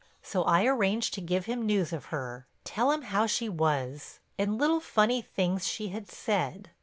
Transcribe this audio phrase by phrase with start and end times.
[0.23, 4.57] So I arranged to give him news of her, tell him how she was, and
[4.57, 6.71] little funny things she had said.